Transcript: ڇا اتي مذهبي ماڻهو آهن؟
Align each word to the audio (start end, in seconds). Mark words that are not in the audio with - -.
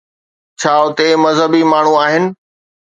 ڇا 0.61 0.73
اتي 0.85 1.07
مذهبي 1.23 1.61
ماڻهو 1.71 1.93
آهن؟ 2.05 2.23